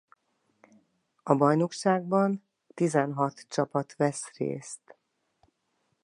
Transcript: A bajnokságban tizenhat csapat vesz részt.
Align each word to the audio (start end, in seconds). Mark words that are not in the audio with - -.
A 1.23 1.33
bajnokságban 1.35 2.43
tizenhat 2.73 3.45
csapat 3.49 3.95
vesz 3.95 4.31
részt. 4.37 4.95